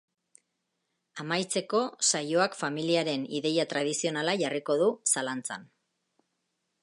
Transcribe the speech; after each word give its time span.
Amaitzeko, 1.23 1.81
saioak 2.07 2.57
familiaren 2.63 3.27
ideia 3.41 3.67
tradizionala 3.75 4.35
jarriko 4.45 4.79
du 4.83 4.87
zalantzan. 5.15 5.69